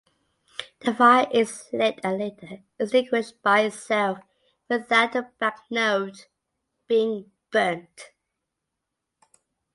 The 0.79 0.95
fire 0.95 1.27
is 1.31 1.69
lit 1.71 1.99
and 2.03 2.17
later 2.17 2.63
extinguished 2.79 3.39
by 3.43 3.59
itself 3.59 4.17
without 4.67 5.13
the 5.13 5.29
banknote 5.37 6.27
being 6.87 7.31
burnt. 7.51 8.09